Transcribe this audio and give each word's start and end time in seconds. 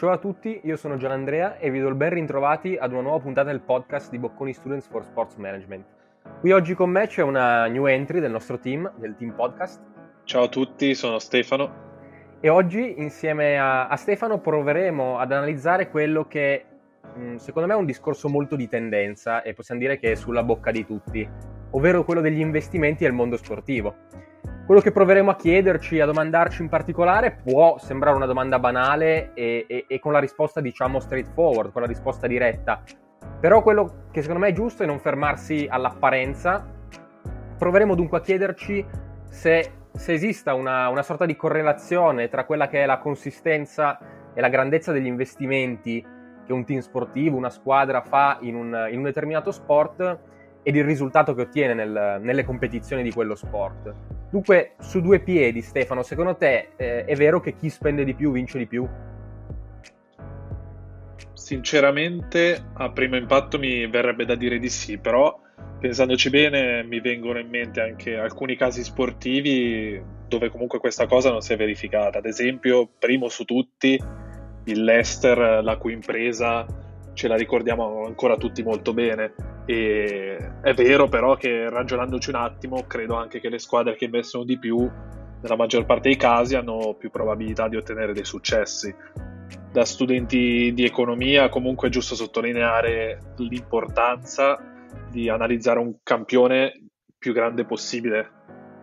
Ciao 0.00 0.12
a 0.12 0.16
tutti, 0.16 0.60
io 0.62 0.78
sono 0.78 0.96
Gian 0.96 1.10
Andrea 1.10 1.58
e 1.58 1.70
vi 1.70 1.78
do 1.78 1.86
il 1.86 1.94
ben 1.94 2.08
ritrovati 2.08 2.74
ad 2.74 2.92
una 2.92 3.02
nuova 3.02 3.18
puntata 3.18 3.50
del 3.50 3.60
podcast 3.60 4.10
di 4.10 4.18
Bocconi 4.18 4.54
Students 4.54 4.86
for 4.86 5.04
Sports 5.04 5.34
Management. 5.34 5.84
Qui 6.40 6.52
oggi 6.52 6.72
con 6.72 6.88
me 6.88 7.06
c'è 7.06 7.20
una 7.20 7.66
new 7.66 7.84
entry 7.84 8.18
del 8.18 8.30
nostro 8.30 8.58
team, 8.58 8.90
del 8.96 9.14
team 9.14 9.34
podcast. 9.34 9.78
Ciao 10.24 10.44
a 10.44 10.48
tutti, 10.48 10.94
sono 10.94 11.18
Stefano. 11.18 12.38
E 12.40 12.48
oggi 12.48 12.98
insieme 12.98 13.58
a, 13.58 13.88
a 13.88 13.96
Stefano 13.96 14.38
proveremo 14.38 15.18
ad 15.18 15.32
analizzare 15.32 15.90
quello 15.90 16.24
che 16.24 16.64
mh, 17.14 17.36
secondo 17.36 17.68
me 17.68 17.74
è 17.74 17.76
un 17.78 17.84
discorso 17.84 18.30
molto 18.30 18.56
di 18.56 18.68
tendenza 18.68 19.42
e 19.42 19.52
possiamo 19.52 19.82
dire 19.82 19.98
che 19.98 20.12
è 20.12 20.14
sulla 20.14 20.42
bocca 20.42 20.70
di 20.70 20.86
tutti, 20.86 21.28
ovvero 21.72 22.04
quello 22.04 22.22
degli 22.22 22.40
investimenti 22.40 23.04
nel 23.04 23.12
mondo 23.12 23.36
sportivo. 23.36 23.96
Quello 24.70 24.84
che 24.84 24.92
proveremo 24.92 25.32
a 25.32 25.34
chiederci, 25.34 25.98
a 25.98 26.06
domandarci 26.06 26.62
in 26.62 26.68
particolare, 26.68 27.40
può 27.42 27.76
sembrare 27.78 28.14
una 28.14 28.26
domanda 28.26 28.60
banale 28.60 29.32
e, 29.34 29.64
e, 29.66 29.84
e, 29.88 29.98
con 29.98 30.12
la 30.12 30.20
risposta, 30.20 30.60
diciamo, 30.60 31.00
straightforward, 31.00 31.72
con 31.72 31.82
la 31.82 31.88
risposta 31.88 32.28
diretta. 32.28 32.80
Però 33.40 33.62
quello 33.62 34.04
che 34.12 34.20
secondo 34.20 34.44
me 34.44 34.50
è 34.50 34.52
giusto 34.52 34.84
è 34.84 34.86
non 34.86 35.00
fermarsi 35.00 35.66
all'apparenza. 35.68 36.64
Proveremo 37.58 37.96
dunque 37.96 38.18
a 38.18 38.20
chiederci 38.20 38.86
se, 39.28 39.72
se 39.92 40.12
esista 40.12 40.54
una, 40.54 40.88
una 40.88 41.02
sorta 41.02 41.26
di 41.26 41.34
correlazione 41.34 42.28
tra 42.28 42.44
quella 42.44 42.68
che 42.68 42.84
è 42.84 42.86
la 42.86 42.98
consistenza 42.98 43.98
e 44.32 44.40
la 44.40 44.48
grandezza 44.50 44.92
degli 44.92 45.06
investimenti 45.06 46.00
che 46.46 46.52
un 46.52 46.64
team 46.64 46.78
sportivo, 46.78 47.36
una 47.36 47.50
squadra 47.50 48.02
fa 48.02 48.38
in 48.42 48.54
un, 48.54 48.86
in 48.88 48.98
un 48.98 49.02
determinato 49.02 49.50
sport 49.50 50.18
ed 50.62 50.76
il 50.76 50.84
risultato 50.84 51.34
che 51.34 51.42
ottiene 51.42 51.74
nel, 51.74 52.18
nelle 52.20 52.44
competizioni 52.44 53.02
di 53.02 53.10
quello 53.10 53.34
sport. 53.34 54.19
Dunque, 54.30 54.74
su 54.78 55.00
due 55.00 55.18
piedi, 55.18 55.60
Stefano, 55.60 56.02
secondo 56.02 56.36
te 56.36 56.68
eh, 56.76 57.04
è 57.04 57.16
vero 57.16 57.40
che 57.40 57.56
chi 57.56 57.68
spende 57.68 58.04
di 58.04 58.14
più 58.14 58.30
vince 58.30 58.58
di 58.58 58.66
più? 58.66 58.88
Sinceramente, 61.32 62.64
a 62.74 62.90
primo 62.90 63.16
impatto 63.16 63.58
mi 63.58 63.88
verrebbe 63.88 64.24
da 64.24 64.36
dire 64.36 64.60
di 64.60 64.68
sì, 64.68 64.98
però 64.98 65.36
pensandoci 65.80 66.30
bene 66.30 66.84
mi 66.84 67.00
vengono 67.00 67.40
in 67.40 67.48
mente 67.48 67.80
anche 67.80 68.16
alcuni 68.16 68.54
casi 68.54 68.84
sportivi 68.84 70.00
dove 70.28 70.48
comunque 70.48 70.78
questa 70.78 71.06
cosa 71.06 71.30
non 71.30 71.40
si 71.40 71.52
è 71.52 71.56
verificata. 71.56 72.18
Ad 72.18 72.26
esempio, 72.26 72.88
primo 72.98 73.28
su 73.28 73.44
tutti, 73.44 74.00
il 74.64 74.84
Leicester, 74.84 75.60
la 75.64 75.76
cui 75.76 75.92
impresa 75.92 76.64
ce 77.20 77.28
la 77.28 77.36
ricordiamo 77.36 78.06
ancora 78.06 78.38
tutti 78.38 78.62
molto 78.62 78.94
bene. 78.94 79.34
E 79.66 80.38
è 80.62 80.72
vero 80.72 81.06
però 81.06 81.36
che 81.36 81.68
ragionandoci 81.68 82.30
un 82.30 82.36
attimo, 82.36 82.84
credo 82.86 83.14
anche 83.16 83.40
che 83.40 83.50
le 83.50 83.58
squadre 83.58 83.94
che 83.94 84.06
investono 84.06 84.44
di 84.44 84.58
più, 84.58 84.90
nella 85.42 85.56
maggior 85.56 85.84
parte 85.84 86.08
dei 86.08 86.16
casi, 86.16 86.54
hanno 86.54 86.94
più 86.98 87.10
probabilità 87.10 87.68
di 87.68 87.76
ottenere 87.76 88.14
dei 88.14 88.24
successi. 88.24 88.94
Da 89.70 89.84
studenti 89.84 90.72
di 90.72 90.84
economia 90.84 91.50
comunque 91.50 91.88
è 91.88 91.90
giusto 91.90 92.14
sottolineare 92.14 93.34
l'importanza 93.36 94.58
di 95.10 95.28
analizzare 95.28 95.78
un 95.78 95.96
campione 96.02 96.72
più 97.18 97.34
grande 97.34 97.66
possibile. 97.66 98.30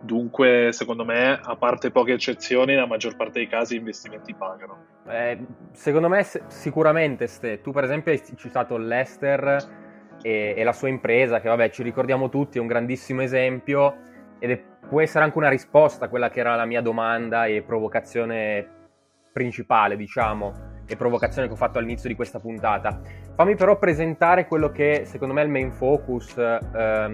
Dunque, 0.00 0.68
secondo 0.70 1.04
me, 1.04 1.40
a 1.42 1.56
parte 1.56 1.90
poche 1.90 2.12
eccezioni, 2.12 2.74
nella 2.74 2.86
maggior 2.86 3.16
parte 3.16 3.40
dei 3.40 3.48
casi 3.48 3.74
gli 3.74 3.78
investimenti 3.78 4.32
pagano. 4.32 4.97
Eh, 5.08 5.46
secondo 5.72 6.08
me, 6.08 6.24
sicuramente, 6.48 7.26
Ste. 7.26 7.60
Tu, 7.60 7.70
per 7.72 7.84
esempio, 7.84 8.12
hai 8.12 8.22
citato 8.36 8.76
l'Ester 8.76 9.56
e, 10.22 10.54
e, 10.56 10.64
la 10.64 10.72
sua 10.72 10.88
impresa, 10.88 11.40
che 11.40 11.48
vabbè 11.48 11.70
ci 11.70 11.82
ricordiamo 11.82 12.28
tutti, 12.28 12.58
è 12.58 12.60
un 12.60 12.66
grandissimo 12.66 13.22
esempio 13.22 13.96
ed 14.38 14.50
è, 14.50 14.62
può 14.88 15.00
essere 15.00 15.24
anche 15.24 15.38
una 15.38 15.48
risposta 15.48 16.06
a 16.06 16.08
quella 16.08 16.28
che 16.28 16.40
era 16.40 16.54
la 16.54 16.66
mia 16.66 16.82
domanda 16.82 17.46
e 17.46 17.62
provocazione 17.62 18.76
principale, 19.32 19.96
diciamo, 19.96 20.82
e 20.86 20.96
provocazione 20.96 21.46
che 21.46 21.54
ho 21.54 21.56
fatto 21.56 21.78
all'inizio 21.78 22.08
di 22.08 22.14
questa 22.14 22.38
puntata. 22.38 23.00
Fammi 23.34 23.54
però 23.54 23.78
presentare 23.78 24.46
quello 24.46 24.70
che 24.70 25.02
secondo 25.04 25.32
me 25.32 25.42
è 25.42 25.44
il 25.44 25.50
main 25.50 25.72
focus 25.72 26.36
eh, 26.36 26.58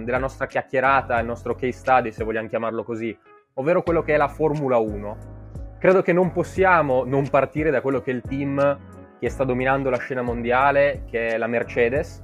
della 0.03 0.17
nostra 0.17 0.47
chiacchierata, 0.47 1.19
il 1.19 1.25
nostro 1.25 1.53
case 1.55 1.73
study, 1.73 2.11
se 2.11 2.23
vogliamo 2.23 2.47
chiamarlo 2.47 2.83
così, 2.83 3.17
ovvero 3.53 3.83
quello 3.83 4.01
che 4.01 4.15
è 4.15 4.17
la 4.17 4.27
Formula 4.27 4.77
1. 4.77 5.43
Credo 5.77 6.01
che 6.01 6.13
non 6.13 6.31
possiamo 6.31 7.03
non 7.03 7.29
partire 7.29 7.69
da 7.69 7.81
quello 7.81 8.01
che 8.01 8.11
è 8.11 8.13
il 8.13 8.21
team 8.21 8.79
che 9.19 9.29
sta 9.29 9.43
dominando 9.43 9.89
la 9.89 9.97
scena 9.97 10.21
mondiale, 10.21 11.03
che 11.05 11.27
è 11.27 11.37
la 11.37 11.47
Mercedes, 11.47 12.23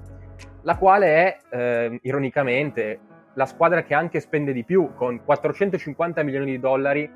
la 0.63 0.77
quale 0.77 1.07
è, 1.07 1.37
eh, 1.49 1.99
ironicamente, 2.03 2.99
la 3.33 3.45
squadra 3.45 3.83
che 3.83 3.93
anche 3.93 4.19
spende 4.19 4.53
di 4.53 4.63
più, 4.63 4.93
con 4.95 5.23
450 5.23 6.23
milioni 6.23 6.51
di 6.51 6.59
dollari 6.59 7.09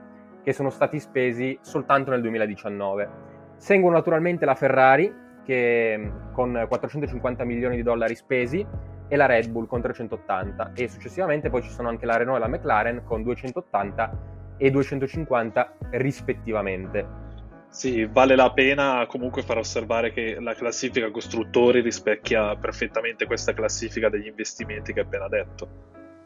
che 0.44 0.54
sono 0.54 0.70
stati 0.70 1.00
spesi 1.00 1.58
soltanto 1.62 2.12
nel 2.12 2.22
2019. 2.22 3.10
Seguono 3.58 3.96
naturalmente 3.96 4.46
la 4.46 4.56
Ferrari, 4.56 5.14
che, 5.44 6.12
con 6.34 6.66
450 6.68 7.44
milioni 7.44 7.78
di 7.78 7.84
dollari 7.84 8.16
spesi, 8.16 8.66
e 9.08 9.16
la 9.16 9.26
Red 9.26 9.50
Bull 9.50 9.68
con 9.68 9.82
380, 9.82 10.72
e 10.74 10.88
successivamente 10.88 11.50
poi 11.50 11.62
ci 11.62 11.70
sono 11.70 11.90
anche 11.90 12.06
la 12.06 12.18
Renault 12.18 12.38
e 12.38 12.48
la 12.48 12.48
McLaren 12.48 13.04
con 13.06 13.24
280 13.24 14.34
e 14.58 14.72
250 14.72 15.78
rispettivamente. 15.92 17.24
Sì, 17.70 18.06
vale 18.06 18.36
la 18.36 18.52
pena 18.54 19.06
comunque 19.06 19.42
far 19.42 19.58
osservare 19.58 20.14
che 20.14 20.38
la 20.40 20.54
classifica 20.54 21.12
costruttori 21.12 21.82
rispecchia 21.82 22.56
perfettamente 22.56 23.26
questa 23.26 23.54
classifica 23.54 24.08
degli 24.08 24.28
investimenti 24.28 24.94
che 24.94 25.02
hai 25.02 25.06
appena 25.06 25.28
detto. 25.28 25.68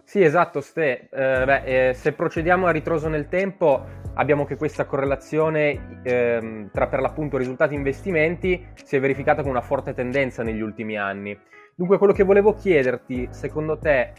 Sì, 0.03 0.23
esatto, 0.23 0.61
Ste. 0.61 1.09
Eh, 1.11 1.45
beh, 1.45 1.89
eh, 1.89 1.93
se 1.93 2.13
procediamo 2.13 2.65
a 2.65 2.71
ritroso 2.71 3.07
nel 3.09 3.27
tempo, 3.27 3.83
abbiamo 4.15 4.45
che 4.45 4.57
questa 4.57 4.85
correlazione 4.85 6.01
eh, 6.03 6.67
tra 6.71 6.87
per 6.87 6.99
l'appunto 6.99 7.37
risultati 7.37 7.73
e 7.73 7.77
investimenti 7.77 8.67
si 8.83 8.95
è 8.95 8.99
verificata 8.99 9.41
con 9.41 9.51
una 9.51 9.61
forte 9.61 9.93
tendenza 9.93 10.43
negli 10.43 10.61
ultimi 10.61 10.97
anni. 10.97 11.39
Dunque, 11.75 11.97
quello 11.97 12.13
che 12.13 12.23
volevo 12.23 12.53
chiederti, 12.53 13.27
secondo 13.31 13.77
te, 13.77 14.13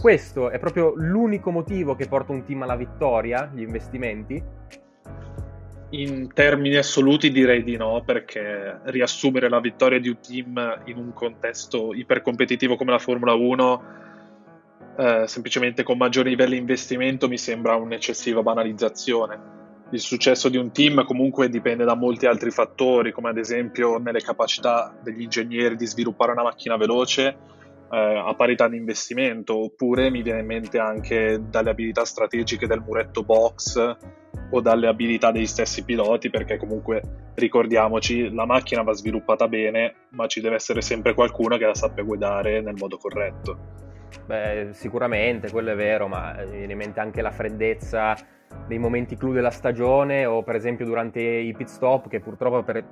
questo 0.00 0.50
è 0.50 0.58
proprio 0.58 0.92
l'unico 0.96 1.50
motivo 1.50 1.94
che 1.94 2.06
porta 2.06 2.32
un 2.32 2.44
team 2.44 2.62
alla 2.62 2.76
vittoria, 2.76 3.50
gli 3.52 3.62
investimenti? 3.62 4.42
In 5.90 6.32
termini 6.32 6.76
assoluti 6.76 7.30
direi 7.30 7.62
di 7.62 7.76
no, 7.76 8.02
perché 8.04 8.80
riassumere 8.84 9.48
la 9.48 9.60
vittoria 9.60 10.00
di 10.00 10.08
un 10.08 10.18
team 10.20 10.82
in 10.86 10.96
un 10.96 11.12
contesto 11.12 11.94
ipercompetitivo 11.94 12.76
come 12.76 12.90
la 12.90 12.98
Formula 12.98 13.34
1, 13.34 13.82
eh, 14.96 15.24
semplicemente 15.26 15.82
con 15.84 15.96
maggiori 15.96 16.30
livelli 16.30 16.54
di 16.54 16.60
investimento, 16.60 17.28
mi 17.28 17.38
sembra 17.38 17.76
un'eccessiva 17.76 18.42
banalizzazione. 18.42 19.52
Il 19.90 20.00
successo 20.00 20.48
di 20.48 20.56
un 20.56 20.72
team 20.72 21.04
comunque 21.04 21.48
dipende 21.48 21.84
da 21.84 21.94
molti 21.94 22.26
altri 22.26 22.50
fattori, 22.50 23.12
come 23.12 23.28
ad 23.28 23.38
esempio 23.38 23.98
nelle 23.98 24.20
capacità 24.20 24.92
degli 25.00 25.22
ingegneri 25.22 25.76
di 25.76 25.86
sviluppare 25.86 26.32
una 26.32 26.42
macchina 26.42 26.76
veloce 26.76 27.36
eh, 27.90 28.22
a 28.26 28.34
parità 28.34 28.68
di 28.68 28.76
investimento, 28.76 29.56
oppure 29.56 30.10
mi 30.10 30.22
viene 30.22 30.40
in 30.40 30.46
mente 30.46 30.78
anche 30.78 31.40
dalle 31.48 31.70
abilità 31.70 32.04
strategiche 32.04 32.66
del 32.66 32.80
muretto 32.80 33.22
box 33.22 33.96
o 34.50 34.60
dalle 34.60 34.86
abilità 34.86 35.30
degli 35.30 35.46
stessi 35.46 35.84
piloti, 35.84 36.30
perché 36.30 36.56
comunque 36.56 37.02
ricordiamoci, 37.34 38.32
la 38.32 38.46
macchina 38.46 38.82
va 38.82 38.92
sviluppata 38.92 39.48
bene, 39.48 39.94
ma 40.10 40.26
ci 40.26 40.40
deve 40.40 40.56
essere 40.56 40.80
sempre 40.80 41.14
qualcuno 41.14 41.56
che 41.56 41.66
la 41.66 41.74
sappia 41.74 42.02
guidare 42.02 42.60
nel 42.60 42.76
modo 42.76 42.96
corretto. 42.96 43.58
Beh, 44.26 44.68
sicuramente, 44.72 45.50
quello 45.50 45.72
è 45.72 45.76
vero, 45.76 46.06
ma 46.06 46.34
mi 46.44 46.58
viene 46.58 46.72
in 46.72 46.78
mente 46.78 47.00
anche 47.00 47.20
la 47.20 47.30
freddezza 47.30 48.16
dei 48.66 48.78
momenti 48.78 49.16
clou 49.16 49.32
della 49.32 49.50
stagione 49.50 50.24
o 50.26 50.42
per 50.42 50.54
esempio 50.54 50.84
durante 50.84 51.20
i 51.20 51.52
pit 51.54 51.66
stop 51.66 52.08
che 52.08 52.20
purtroppo 52.20 52.62
per, 52.62 52.84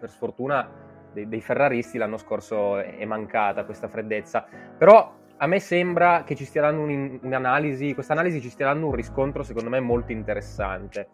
per 0.00 0.08
sfortuna 0.08 0.66
dei, 1.12 1.28
dei 1.28 1.40
ferraristi 1.40 1.98
l'anno 1.98 2.16
scorso 2.16 2.78
è 2.78 3.04
mancata 3.04 3.64
questa 3.64 3.88
freddezza. 3.88 4.44
Però 4.76 5.20
a 5.42 5.46
me 5.46 5.58
sembra 5.58 6.22
che 6.24 6.36
ci 6.36 6.44
stia 6.44 6.60
dando 6.60 6.82
un, 6.82 7.18
un'analisi, 7.20 7.94
questa 7.94 8.12
analisi 8.12 8.40
ci 8.40 8.48
stia 8.48 8.66
dando 8.66 8.86
un 8.86 8.94
riscontro 8.94 9.42
secondo 9.42 9.70
me 9.70 9.80
molto 9.80 10.12
interessante, 10.12 11.08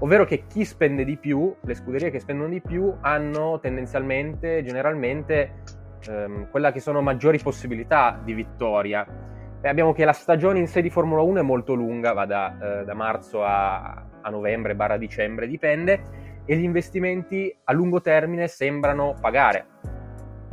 ovvero 0.00 0.24
che 0.24 0.46
chi 0.48 0.64
spende 0.64 1.04
di 1.04 1.16
più, 1.16 1.54
le 1.60 1.74
scuderie 1.74 2.10
che 2.10 2.18
spendono 2.18 2.48
di 2.48 2.60
più, 2.60 2.92
hanno 3.00 3.60
tendenzialmente, 3.60 4.64
generalmente, 4.64 5.62
ehm, 6.08 6.50
quella 6.50 6.72
che 6.72 6.80
sono 6.80 7.00
maggiori 7.02 7.38
possibilità 7.38 8.20
di 8.22 8.34
vittoria. 8.34 9.06
E 9.60 9.68
abbiamo 9.68 9.92
che 9.92 10.04
la 10.04 10.12
stagione 10.12 10.58
in 10.58 10.66
sé 10.66 10.82
di 10.82 10.90
Formula 10.90 11.22
1 11.22 11.38
è 11.38 11.42
molto 11.42 11.74
lunga, 11.74 12.12
va 12.12 12.26
da, 12.26 12.80
eh, 12.80 12.84
da 12.84 12.94
marzo 12.94 13.44
a, 13.44 14.06
a 14.20 14.30
novembre, 14.30 14.74
barra 14.74 14.96
dicembre, 14.96 15.46
dipende, 15.46 16.17
e 16.50 16.56
gli 16.56 16.62
investimenti 16.62 17.54
a 17.64 17.72
lungo 17.74 18.00
termine 18.00 18.48
sembrano 18.48 19.14
pagare. 19.20 19.66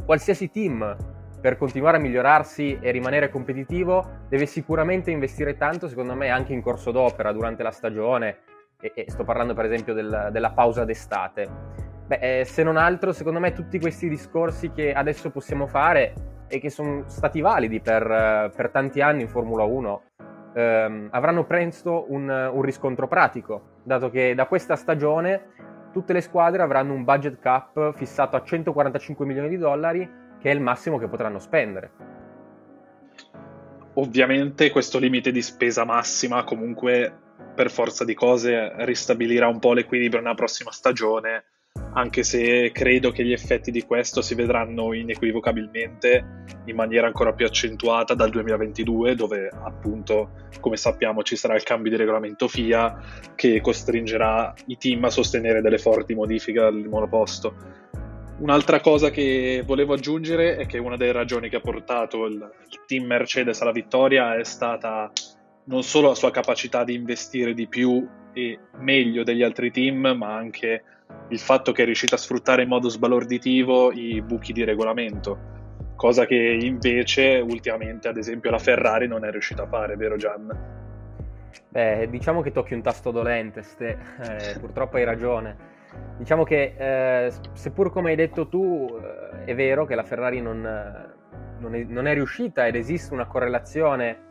Qualsiasi 0.05 0.51
team 0.51 0.95
per 1.39 1.57
continuare 1.57 1.95
a 1.95 1.99
migliorarsi 2.01 2.79
e 2.81 2.91
rimanere 2.91 3.29
competitivo 3.29 4.25
deve 4.27 4.45
sicuramente 4.45 5.09
investire 5.09 5.55
tanto, 5.55 5.87
secondo 5.87 6.13
me, 6.13 6.29
anche 6.29 6.51
in 6.51 6.61
corso 6.61 6.91
d'opera 6.91 7.31
durante 7.31 7.63
la 7.63 7.71
stagione, 7.71 8.39
e, 8.81 8.91
e 8.93 9.05
sto 9.07 9.23
parlando 9.23 9.53
per 9.53 9.63
esempio 9.63 9.93
del, 9.93 10.29
della 10.33 10.51
pausa 10.51 10.83
d'estate. 10.83 11.49
Beh, 12.07 12.39
eh, 12.39 12.45
se 12.45 12.61
non 12.61 12.75
altro, 12.75 13.13
secondo 13.13 13.39
me 13.39 13.53
tutti 13.53 13.79
questi 13.79 14.09
discorsi 14.09 14.71
che 14.71 14.91
adesso 14.91 15.31
possiamo 15.31 15.65
fare 15.65 16.13
e 16.47 16.59
che 16.59 16.69
sono 16.69 17.05
stati 17.07 17.39
validi 17.39 17.79
per, 17.79 18.51
per 18.53 18.69
tanti 18.69 18.99
anni 18.99 19.21
in 19.21 19.29
Formula 19.29 19.63
1 19.63 20.01
ehm, 20.55 21.07
avranno 21.11 21.45
presto 21.45 22.05
un, 22.09 22.27
un 22.27 22.61
riscontro 22.61 23.07
pratico, 23.07 23.79
dato 23.83 24.09
che 24.09 24.35
da 24.35 24.45
questa 24.45 24.75
stagione 24.75 25.53
tutte 25.95 26.11
le 26.11 26.19
squadre 26.19 26.61
avranno 26.61 26.91
un 26.91 27.05
budget 27.05 27.39
cap 27.39 27.95
fissato 27.95 28.35
a 28.35 28.43
145 28.43 29.25
milioni 29.25 29.47
di 29.47 29.57
dollari, 29.57 30.05
che 30.41 30.51
è 30.51 30.53
il 30.53 30.59
massimo 30.59 30.97
che 30.97 31.07
potranno 31.07 31.39
spendere. 31.39 31.89
Ovviamente 33.93 34.71
questo 34.71 34.99
limite 34.99 35.31
di 35.31 35.41
spesa 35.41 35.85
massima 35.85 36.43
comunque 36.43 37.13
per 37.55 37.71
forza 37.71 38.03
di 38.03 38.13
cose 38.13 38.73
ristabilirà 38.83 39.47
un 39.47 39.59
po' 39.59 39.71
l'equilibrio 39.71 40.21
nella 40.21 40.35
prossima 40.35 40.69
stagione 40.69 41.45
anche 41.97 42.23
se 42.23 42.71
credo 42.73 43.11
che 43.11 43.23
gli 43.23 43.31
effetti 43.31 43.71
di 43.71 43.83
questo 43.83 44.21
si 44.21 44.35
vedranno 44.35 44.93
inequivocabilmente 44.93 46.43
in 46.65 46.75
maniera 46.75 47.07
ancora 47.07 47.31
più 47.31 47.45
accentuata 47.45 48.13
dal 48.13 48.29
2022, 48.31 49.15
dove 49.15 49.49
appunto, 49.49 50.31
come 50.59 50.75
sappiamo, 50.75 51.23
ci 51.23 51.37
sarà 51.37 51.55
il 51.55 51.63
cambio 51.63 51.91
di 51.91 51.97
regolamento 51.97 52.49
FIA 52.49 53.01
che 53.35 53.61
costringerà 53.61 54.53
i 54.65 54.77
team 54.77 55.05
a 55.05 55.09
sostenere 55.09 55.61
delle 55.61 55.77
forti 55.77 56.13
modifiche 56.13 56.59
al 56.59 56.85
monoposto. 56.85 57.55
Un'altra 58.39 58.81
cosa 58.81 59.09
che 59.09 59.63
volevo 59.65 59.93
aggiungere 59.93 60.57
è 60.57 60.65
che 60.65 60.77
una 60.77 60.97
delle 60.97 61.13
ragioni 61.13 61.47
che 61.47 61.55
ha 61.55 61.61
portato 61.61 62.25
il, 62.25 62.51
team 62.85 63.05
Mercedes 63.05 63.61
alla 63.61 63.71
vittoria 63.71 64.37
è 64.37 64.43
stata 64.43 65.09
non 65.67 65.81
solo 65.81 66.09
la 66.09 66.15
sua 66.15 66.31
capacità 66.31 66.83
di 66.83 66.93
investire 66.93 67.53
di 67.53 67.67
più 67.67 68.05
e 68.33 68.59
meglio 68.79 69.23
degli 69.23 69.43
altri 69.43 69.71
team, 69.71 70.13
ma 70.17 70.35
anche 70.35 70.83
il 71.29 71.39
fatto 71.39 71.71
che 71.71 71.81
è 71.81 71.85
riuscita 71.85 72.15
a 72.15 72.17
sfruttare 72.17 72.63
in 72.63 72.67
modo 72.67 72.89
sbalorditivo 72.89 73.91
i 73.91 74.21
buchi 74.21 74.53
di 74.53 74.63
regolamento, 74.63 75.53
cosa 75.95 76.25
che 76.25 76.35
invece 76.35 77.37
ultimamente, 77.37 78.07
ad 78.07 78.17
esempio, 78.17 78.51
la 78.51 78.59
Ferrari 78.59 79.07
non 79.07 79.25
è 79.25 79.31
riuscita 79.31 79.63
a 79.63 79.67
fare, 79.67 79.95
vero 79.95 80.17
Gian? 80.17 80.73
Beh, 81.69 82.07
diciamo 82.09 82.41
che 82.41 82.51
tocchi 82.51 82.73
un 82.73 82.81
tasto 82.81 83.11
dolente, 83.11 83.63
Ste. 83.63 83.97
Eh, 84.21 84.59
purtroppo 84.59 84.97
hai 84.97 85.03
ragione. 85.03 85.73
Diciamo 86.17 86.43
che, 86.43 86.75
eh, 86.77 87.31
seppur 87.53 87.91
come 87.91 88.11
hai 88.11 88.15
detto 88.15 88.47
tu, 88.47 88.87
eh, 89.01 89.45
è 89.45 89.55
vero 89.55 89.85
che 89.85 89.95
la 89.95 90.03
Ferrari 90.03 90.41
non, 90.41 90.61
non, 91.59 91.75
è, 91.75 91.83
non 91.83 92.07
è 92.07 92.13
riuscita 92.13 92.67
ed 92.67 92.75
esiste 92.75 93.13
una 93.13 93.25
correlazione 93.25 94.23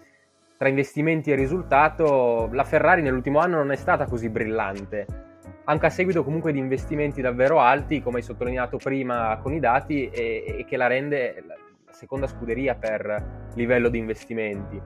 tra 0.57 0.69
investimenti 0.69 1.33
e 1.33 1.35
risultato, 1.35 2.49
la 2.53 2.65
Ferrari 2.65 3.03
nell'ultimo 3.03 3.41
anno 3.41 3.57
non 3.57 3.73
è 3.73 3.77
stata 3.77 4.05
così 4.07 4.29
brillante 4.29 5.33
anche 5.65 5.87
a 5.87 5.91
seguito 5.91 6.23
comunque 6.25 6.53
di 6.53 6.59
investimenti 6.59 7.21
davvero 7.21 7.61
alti, 7.61 8.03
come 8.03 8.19
hai 8.19 8.23
sottolineato 8.23 8.77
prima 8.77 9.39
con 9.43 9.53
i 9.53 9.61
dati, 9.61 10.09
e, 10.09 10.57
e 10.59 10.65
che 10.65 10.77
la 10.77 10.87
rende 10.87 11.43
la 11.47 11.93
seconda 11.93 12.27
scuderia 12.27 12.75
per 12.75 13.49
livello 13.55 13.89
di 13.89 13.99
investimenti. 13.99 14.81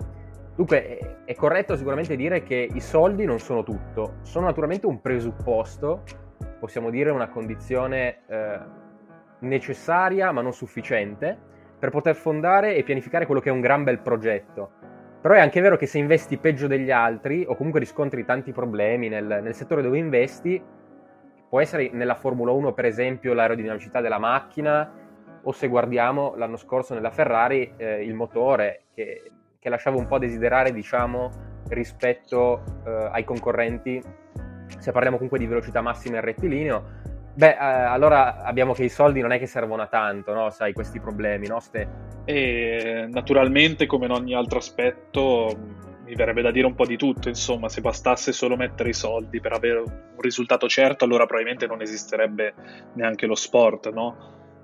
Dunque 0.55 1.23
è 1.25 1.35
corretto 1.35 1.77
sicuramente 1.77 2.17
dire 2.17 2.43
che 2.43 2.69
i 2.73 2.81
soldi 2.81 3.25
non 3.25 3.39
sono 3.39 3.63
tutto, 3.63 4.17
sono 4.23 4.47
naturalmente 4.47 4.87
un 4.87 5.01
presupposto, 5.01 6.03
possiamo 6.59 6.91
dire 6.91 7.11
una 7.11 7.29
condizione 7.29 8.23
eh, 8.27 8.59
necessaria 9.41 10.33
ma 10.33 10.43
non 10.43 10.53
sufficiente 10.53 11.39
per 11.79 11.91
poter 11.91 12.17
fondare 12.17 12.75
e 12.75 12.83
pianificare 12.83 13.25
quello 13.25 13.41
che 13.41 13.51
è 13.51 13.53
un 13.53 13.61
gran 13.61 13.85
bel 13.85 14.01
progetto. 14.01 14.73
Però 15.29 15.39
è 15.39 15.43
anche 15.43 15.61
vero 15.61 15.77
che 15.77 15.85
se 15.85 15.99
investi 15.99 16.39
peggio 16.39 16.67
degli 16.67 16.91
altri 16.91 17.45
o 17.47 17.55
comunque 17.55 17.81
riscontri 17.81 18.25
tanti 18.25 18.51
problemi 18.51 19.11
nel, 19.11 19.41
nel 19.43 19.53
settore 19.53 19.83
dove 19.83 19.99
investi, 19.99 20.59
può 21.51 21.61
essere 21.61 21.91
nella 21.93 22.15
Formula 22.15 22.51
1 22.53 22.73
per 22.73 22.87
esempio 22.87 23.35
l'aerodinamicità 23.35 24.01
della 24.01 24.17
macchina 24.17 24.91
o 25.43 25.53
se 25.53 25.69
guardiamo 25.69 26.35
l'anno 26.35 26.57
scorso 26.57 26.95
nella 26.95 27.11
Ferrari 27.11 27.75
eh, 27.77 28.03
il 28.03 28.15
motore 28.15 28.85
che, 28.95 29.31
che, 29.59 29.69
lasciava 29.69 29.99
un 29.99 30.07
po' 30.07 30.15
a 30.15 30.19
desiderare 30.19 30.73
diciamo 30.73 31.31
rispetto 31.69 32.63
eh, 32.87 33.11
ai 33.13 33.25
concorrenti. 33.25 34.03
Se 34.79 34.93
parliamo 34.93 35.17
comunque 35.17 35.39
di 35.39 35.47
velocità 35.47 35.83
massima 35.83 36.17
in 36.17 36.23
rettilineo 36.23 36.85
Beh, 37.38 37.50
eh, 37.50 37.56
allora 37.56 38.43
abbiamo 38.43 38.73
che 38.73 38.82
i 38.82 38.88
soldi 38.88 39.20
non 39.20 39.31
è 39.31 39.38
che 39.38 39.46
servono 39.46 39.82
a 39.82 39.87
tanto, 39.87 40.35
no? 40.35 40.50
Sai, 40.50 40.73
questi 40.73 40.99
problemi, 40.99 41.46
no, 41.46 41.61
Ste? 41.61 41.88
E 42.25 43.06
naturalmente, 43.08 43.87
come 43.87 44.06
in 44.06 44.11
ogni 44.11 44.35
altro 44.35 44.58
aspetto, 44.58 45.56
mi 46.05 46.17
verrebbe 46.17 46.43
da 46.43 46.50
dire 46.50 46.67
un 46.67 46.75
po' 46.75 46.85
di 46.85 46.96
tutto, 46.96 47.29
insomma, 47.29 47.69
se 47.69 47.81
bastasse 47.81 48.32
solo 48.32 48.56
mettere 48.56 48.88
i 48.88 48.93
soldi 48.93 49.38
per 49.38 49.52
avere 49.52 49.79
un 49.79 50.20
risultato 50.20 50.67
certo, 50.67 51.05
allora 51.05 51.26
probabilmente 51.26 51.69
non 51.69 51.81
esisterebbe 51.81 52.55
neanche 52.94 53.26
lo 53.26 53.37
sport, 53.37 53.93
no? 53.93 54.17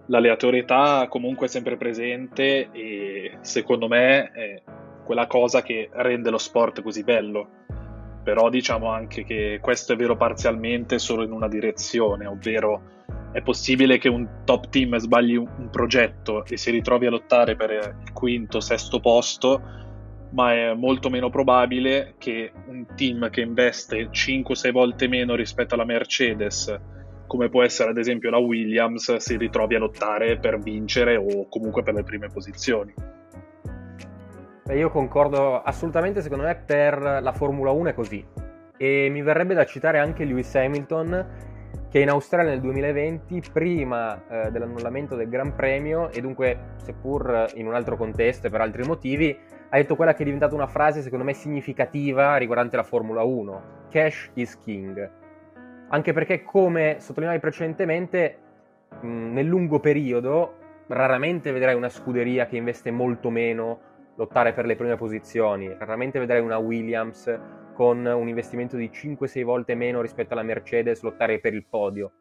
L'aleatorietà 0.06 1.06
comunque 1.08 1.46
è 1.46 1.50
sempre 1.50 1.76
presente 1.76 2.70
e 2.72 3.38
secondo 3.42 3.86
me 3.86 4.32
è 4.32 4.62
quella 5.04 5.28
cosa 5.28 5.62
che 5.62 5.90
rende 5.92 6.28
lo 6.28 6.38
sport 6.38 6.82
così 6.82 7.04
bello 7.04 7.62
però 8.24 8.48
diciamo 8.48 8.90
anche 8.90 9.22
che 9.22 9.58
questo 9.60 9.92
è 9.92 9.96
vero 9.96 10.16
parzialmente 10.16 10.98
solo 10.98 11.22
in 11.22 11.30
una 11.30 11.46
direzione, 11.46 12.26
ovvero 12.26 12.92
è 13.32 13.42
possibile 13.42 13.98
che 13.98 14.08
un 14.08 14.42
top 14.44 14.68
team 14.70 14.96
sbagli 14.96 15.36
un, 15.36 15.68
progetto 15.70 16.44
e 16.46 16.56
si 16.56 16.70
ritrovi 16.70 17.06
a 17.06 17.10
lottare 17.10 17.54
per 17.54 17.70
il 17.70 18.12
quinto, 18.12 18.60
sesto 18.60 18.98
posto, 19.00 19.60
ma 20.30 20.52
è 20.52 20.74
molto 20.74 21.10
meno 21.10 21.30
probabile 21.30 22.14
che 22.18 22.50
un 22.66 22.86
team 22.96 23.30
che 23.30 23.42
investe 23.42 24.08
5-6 24.10 24.72
volte 24.72 25.06
meno 25.06 25.34
rispetto 25.34 25.74
alla 25.74 25.84
Mercedes, 25.84 26.80
come 27.26 27.48
può 27.48 27.62
essere 27.62 27.90
ad 27.90 27.98
esempio 27.98 28.30
la 28.30 28.38
Williams, 28.38 29.16
si 29.16 29.36
ritrovi 29.36 29.74
a 29.74 29.80
lottare 29.80 30.38
per 30.38 30.58
vincere 30.58 31.16
o 31.16 31.48
comunque 31.48 31.82
per 31.82 31.94
le 31.94 32.04
prime 32.04 32.28
posizioni. 32.28 32.94
Beh, 34.66 34.78
io 34.78 34.88
concordo 34.88 35.60
assolutamente, 35.60 36.22
secondo 36.22 36.44
me 36.44 36.54
per 36.54 36.98
la 36.98 37.32
Formula 37.32 37.70
1 37.70 37.90
è 37.90 37.92
così. 37.92 38.24
E 38.78 39.08
mi 39.10 39.20
verrebbe 39.20 39.52
da 39.52 39.66
citare 39.66 39.98
anche 39.98 40.24
Lewis 40.24 40.54
Hamilton, 40.54 41.26
che 41.90 41.98
in 41.98 42.08
Australia 42.08 42.52
nel 42.52 42.62
2020, 42.62 43.42
prima 43.52 44.26
eh, 44.26 44.50
dell'annullamento 44.50 45.16
del 45.16 45.28
Gran 45.28 45.54
Premio, 45.54 46.10
e 46.10 46.22
dunque 46.22 46.76
seppur 46.76 47.50
in 47.56 47.66
un 47.66 47.74
altro 47.74 47.98
contesto 47.98 48.46
e 48.46 48.50
per 48.50 48.62
altri 48.62 48.84
motivi, 48.84 49.38
ha 49.68 49.76
detto 49.76 49.96
quella 49.96 50.14
che 50.14 50.22
è 50.22 50.24
diventata 50.24 50.54
una 50.54 50.66
frase 50.66 51.02
secondo 51.02 51.26
me 51.26 51.34
significativa 51.34 52.34
riguardante 52.38 52.76
la 52.76 52.84
Formula 52.84 53.22
1. 53.22 53.62
Cash 53.90 54.30
is 54.32 54.58
king. 54.58 55.10
Anche 55.88 56.14
perché, 56.14 56.42
come 56.42 56.96
sottolineavi 57.00 57.38
precedentemente, 57.38 58.38
mh, 58.98 59.06
nel 59.06 59.44
lungo 59.44 59.78
periodo 59.78 60.54
raramente 60.86 61.52
vedrai 61.52 61.74
una 61.74 61.90
scuderia 61.90 62.46
che 62.46 62.56
investe 62.56 62.90
molto 62.90 63.28
meno 63.28 63.92
lottare 64.16 64.52
per 64.52 64.66
le 64.66 64.76
prime 64.76 64.96
posizioni. 64.96 65.74
Raramente 65.78 66.18
vedrai 66.18 66.40
una 66.40 66.58
Williams 66.58 67.40
con 67.74 68.04
un 68.04 68.28
investimento 68.28 68.76
di 68.76 68.90
5-6 68.92 69.42
volte 69.42 69.74
meno 69.74 70.00
rispetto 70.00 70.32
alla 70.34 70.42
Mercedes 70.42 71.02
lottare 71.02 71.40
per 71.40 71.54
il 71.54 71.66
podio. 71.68 72.12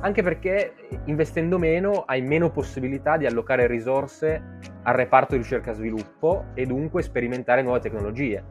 Anche 0.00 0.22
perché 0.22 0.74
investendo 1.06 1.58
meno 1.58 2.02
hai 2.06 2.22
meno 2.22 2.50
possibilità 2.50 3.16
di 3.16 3.26
allocare 3.26 3.66
risorse 3.66 4.58
al 4.82 4.94
reparto 4.94 5.34
di 5.34 5.42
ricerca 5.42 5.70
e 5.70 5.74
sviluppo 5.74 6.46
e 6.54 6.66
dunque 6.66 7.02
sperimentare 7.02 7.62
nuove 7.62 7.80
tecnologie. 7.80 8.42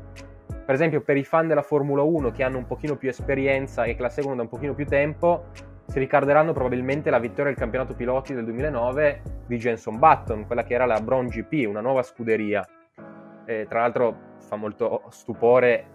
Per 0.65 0.75
esempio, 0.75 1.01
per 1.01 1.17
i 1.17 1.23
fan 1.23 1.47
della 1.47 1.63
Formula 1.63 2.03
1 2.03 2.31
che 2.31 2.43
hanno 2.43 2.57
un 2.57 2.65
pochino 2.65 2.95
più 2.95 3.09
esperienza 3.09 3.83
e 3.83 3.95
che 3.95 4.01
la 4.01 4.09
seguono 4.09 4.37
da 4.37 4.43
un 4.43 4.49
pochino 4.49 4.73
più 4.73 4.85
tempo, 4.85 5.47
si 5.91 5.99
ricorderanno 5.99 6.53
probabilmente 6.53 7.09
la 7.09 7.19
vittoria 7.19 7.51
del 7.51 7.55
campionato 7.55 7.93
piloti 7.95 8.33
del 8.33 8.45
2009 8.45 9.21
di 9.45 9.57
Jenson 9.57 9.99
Button, 9.99 10.45
quella 10.45 10.63
che 10.63 10.73
era 10.73 10.85
la 10.85 11.01
Brown 11.01 11.27
GP, 11.27 11.67
una 11.67 11.81
nuova 11.81 12.01
scuderia. 12.01 12.65
E, 13.43 13.65
tra 13.67 13.81
l'altro 13.81 14.37
fa 14.37 14.55
molto 14.55 15.03
stupore 15.09 15.85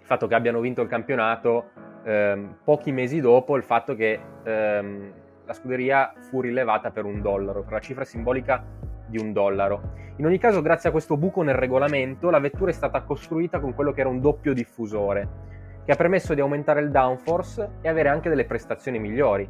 il 0.00 0.04
fatto 0.04 0.26
che 0.26 0.34
abbiano 0.34 0.58
vinto 0.58 0.82
il 0.82 0.88
campionato 0.88 1.70
ehm, 2.02 2.56
pochi 2.64 2.90
mesi 2.90 3.20
dopo 3.20 3.54
il 3.54 3.62
fatto 3.62 3.94
che 3.94 4.18
ehm, 4.42 5.12
la 5.44 5.52
scuderia 5.52 6.12
fu 6.28 6.40
rilevata 6.40 6.90
per 6.90 7.04
un 7.04 7.22
dollaro, 7.22 7.62
per 7.62 7.74
la 7.74 7.80
cifra 7.80 8.04
simbolica 8.04 8.64
di 9.06 9.18
un 9.20 9.32
dollaro. 9.32 9.92
In 10.16 10.26
ogni 10.26 10.38
caso, 10.38 10.60
grazie 10.60 10.88
a 10.88 10.92
questo 10.92 11.16
buco 11.16 11.42
nel 11.42 11.54
regolamento, 11.54 12.30
la 12.30 12.40
vettura 12.40 12.72
è 12.72 12.74
stata 12.74 13.02
costruita 13.02 13.60
con 13.60 13.74
quello 13.74 13.92
che 13.92 14.00
era 14.00 14.08
un 14.08 14.20
doppio 14.20 14.52
diffusore 14.52 15.50
che 15.90 15.96
ha 15.96 15.98
permesso 15.98 16.34
di 16.34 16.40
aumentare 16.40 16.82
il 16.82 16.92
downforce 16.92 17.78
e 17.82 17.88
avere 17.88 18.10
anche 18.10 18.28
delle 18.28 18.44
prestazioni 18.44 19.00
migliori. 19.00 19.48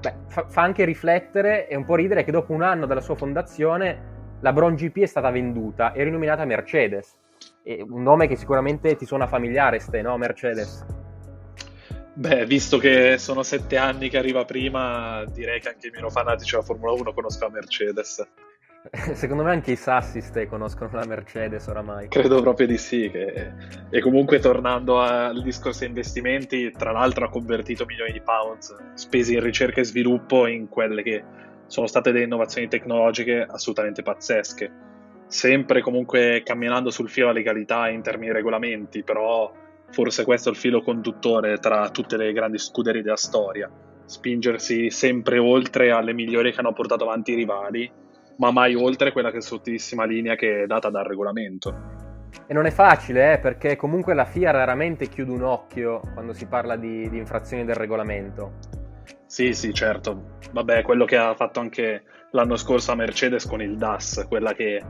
Beh, 0.00 0.14
fa, 0.26 0.48
fa, 0.48 0.62
anche 0.62 0.84
riflettere 0.84 1.68
e 1.68 1.76
un 1.76 1.84
po' 1.84 1.94
ridere 1.94 2.24
che 2.24 2.32
dopo 2.32 2.52
un 2.52 2.62
anno 2.62 2.86
dalla 2.86 3.00
sua 3.00 3.14
fondazione 3.14 4.16
la 4.40 4.52
Bron 4.52 4.74
GP 4.74 4.98
è 4.98 5.06
stata 5.06 5.30
venduta 5.30 5.92
e 5.92 6.02
rinominata 6.02 6.44
Mercedes. 6.44 7.20
E 7.62 7.86
un 7.88 8.02
nome 8.02 8.26
che 8.26 8.34
sicuramente 8.34 8.96
ti 8.96 9.06
suona 9.06 9.28
familiare, 9.28 9.78
Ste, 9.78 10.02
no? 10.02 10.16
Mercedes. 10.16 10.84
Beh, 12.14 12.44
visto 12.44 12.78
che 12.78 13.16
sono 13.18 13.44
sette 13.44 13.76
anni 13.76 14.08
che 14.08 14.18
arriva 14.18 14.44
prima, 14.44 15.24
direi 15.32 15.60
che 15.60 15.68
anche 15.68 15.86
i 15.86 15.90
meno 15.94 16.10
fanatici 16.10 16.50
della 16.50 16.64
Formula 16.64 16.90
1 16.94 17.12
conoscono 17.12 17.52
Mercedes. 17.52 18.26
Secondo 19.12 19.42
me 19.42 19.50
anche 19.50 19.72
i 19.72 19.76
Sassiste 19.76 20.46
conoscono 20.46 20.90
la 20.92 21.04
Mercedes 21.06 21.66
oramai. 21.66 22.08
Credo 22.08 22.40
proprio 22.40 22.66
di 22.66 22.78
sì. 22.78 23.10
Che... 23.10 23.52
E 23.90 24.00
comunque 24.00 24.38
tornando 24.38 25.00
al 25.00 25.42
discorso 25.42 25.84
investimenti, 25.84 26.70
tra 26.70 26.92
l'altro 26.92 27.26
ha 27.26 27.30
convertito 27.30 27.84
milioni 27.84 28.12
di 28.12 28.20
pounds 28.20 28.74
spesi 28.94 29.34
in 29.34 29.42
ricerca 29.42 29.80
e 29.80 29.84
sviluppo 29.84 30.46
in 30.46 30.68
quelle 30.68 31.02
che 31.02 31.24
sono 31.66 31.86
state 31.86 32.12
delle 32.12 32.24
innovazioni 32.24 32.68
tecnologiche 32.68 33.46
assolutamente 33.48 34.02
pazzesche. 34.02 34.86
Sempre 35.26 35.82
comunque 35.82 36.42
camminando 36.42 36.90
sul 36.90 37.10
filo 37.10 37.26
della 37.26 37.38
legalità 37.38 37.88
in 37.88 38.00
termini 38.00 38.32
regolamenti, 38.32 39.02
però 39.02 39.52
forse 39.90 40.24
questo 40.24 40.48
è 40.48 40.52
il 40.52 40.58
filo 40.58 40.80
conduttore 40.80 41.58
tra 41.58 41.90
tutte 41.90 42.16
le 42.16 42.32
grandi 42.32 42.58
scuderie 42.58 43.02
della 43.02 43.16
storia, 43.16 43.70
spingersi 44.06 44.90
sempre 44.90 45.38
oltre 45.38 45.90
alle 45.90 46.14
migliori 46.14 46.52
che 46.52 46.60
hanno 46.60 46.72
portato 46.72 47.04
avanti 47.04 47.32
i 47.32 47.34
rivali, 47.34 47.90
ma 48.38 48.50
mai 48.50 48.74
oltre 48.74 49.12
quella 49.12 49.30
che 49.30 49.38
è 49.38 49.42
sottilissima 49.42 50.04
linea 50.04 50.34
che 50.34 50.62
è 50.62 50.66
data 50.66 50.90
dal 50.90 51.04
regolamento. 51.04 51.96
E 52.46 52.54
non 52.54 52.66
è 52.66 52.70
facile, 52.70 53.34
eh, 53.34 53.38
perché 53.38 53.76
comunque 53.76 54.14
la 54.14 54.24
FIA 54.24 54.50
raramente 54.50 55.08
chiude 55.08 55.32
un 55.32 55.42
occhio 55.42 56.00
quando 56.14 56.32
si 56.32 56.46
parla 56.46 56.76
di, 56.76 57.08
di 57.08 57.18
infrazioni 57.18 57.64
del 57.64 57.74
regolamento. 57.74 58.54
Sì, 59.26 59.52
sì, 59.52 59.72
certo. 59.74 60.38
Vabbè, 60.52 60.82
quello 60.82 61.04
che 61.04 61.16
ha 61.16 61.34
fatto 61.34 61.60
anche 61.60 62.04
l'anno 62.30 62.56
scorso 62.56 62.92
a 62.92 62.94
Mercedes 62.94 63.46
con 63.46 63.60
il 63.60 63.76
DAS, 63.76 64.24
quella 64.28 64.54
che 64.54 64.82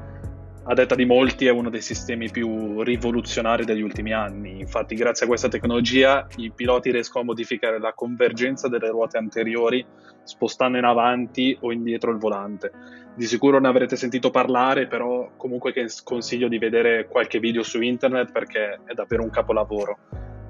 a 0.71 0.75
detta 0.75 0.95
di 0.95 1.07
molti 1.07 1.47
è 1.47 1.51
uno 1.51 1.71
dei 1.71 1.81
sistemi 1.81 2.31
più 2.31 2.83
rivoluzionari 2.83 3.65
degli 3.65 3.81
ultimi 3.81 4.13
anni. 4.13 4.61
Infatti, 4.61 4.95
grazie 4.95 5.25
a 5.25 5.29
questa 5.29 5.49
tecnologia, 5.49 6.27
i 6.37 6.51
piloti 6.55 6.91
riescono 6.91 7.25
a 7.25 7.27
modificare 7.27 7.81
la 7.81 7.95
convergenza 7.95 8.69
delle 8.69 8.91
ruote 8.91 9.17
anteriori 9.17 9.85
spostando 10.25 10.77
in 10.77 10.85
avanti 10.85 11.57
o 11.61 11.73
indietro 11.73 12.11
il 12.11 12.19
volante. 12.19 12.71
Di 13.15 13.25
sicuro 13.25 13.59
ne 13.59 13.67
avrete 13.67 13.97
sentito 13.97 14.31
parlare, 14.31 14.87
però 14.87 15.31
comunque 15.39 15.73
consiglio 16.05 16.49
di 16.49 16.59
vedere 16.59 17.09
qualche 17.09 17.39
video 17.39 17.63
su 17.63 17.81
internet 17.81 18.31
perché 18.31 18.81
è 18.85 18.93
davvero 18.93 19.23
un 19.23 19.31
capolavoro. 19.31 19.97